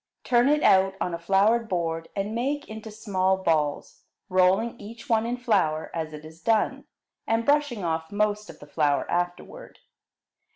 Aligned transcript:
Turn 0.23 0.49
it 0.49 0.63
out 0.63 0.95
on 0.99 1.13
a 1.13 1.19
floured 1.19 1.69
board, 1.69 2.09
and 2.15 2.33
make 2.33 2.67
into 2.67 2.89
small 2.89 3.37
balls, 3.37 4.01
rolling 4.29 4.79
each 4.81 5.07
one 5.07 5.27
in 5.27 5.37
flour 5.37 5.91
as 5.93 6.11
it 6.11 6.25
is 6.25 6.41
done, 6.41 6.85
and 7.27 7.45
brushing 7.45 7.83
off 7.83 8.11
most 8.11 8.49
of 8.49 8.57
the 8.57 8.65
flour 8.65 9.05
afterward. 9.11 9.77